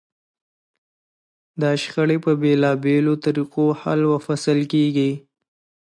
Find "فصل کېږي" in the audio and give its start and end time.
4.25-5.11